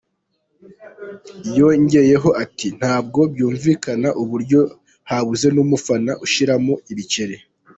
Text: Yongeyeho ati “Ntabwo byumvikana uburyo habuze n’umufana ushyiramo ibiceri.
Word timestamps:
Yongeyeho 1.57 2.29
ati 2.43 2.67
“Ntabwo 2.79 3.19
byumvikana 3.33 4.09
uburyo 4.21 4.59
habuze 5.09 5.47
n’umufana 5.55 6.11
ushyiramo 6.25 6.73
ibiceri. 6.91 7.35